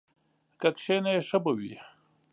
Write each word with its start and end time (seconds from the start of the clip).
که 0.61 0.69
کښېنې 0.77 1.15
ښه 1.27 1.37
به 1.43 1.51
وي! 1.57 1.73